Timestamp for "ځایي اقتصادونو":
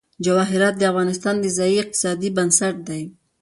1.57-2.35